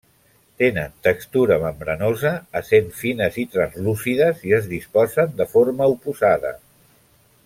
Tenen 0.61 0.93
textura 1.07 1.57
membranosa 1.63 2.31
essent 2.61 2.89
fines 3.03 3.37
i 3.45 3.47
translúcides 3.57 4.43
i 4.51 4.57
es 4.61 4.71
disposen 4.75 5.37
de 5.43 5.49
forma 5.55 5.93
oposada. 5.97 6.57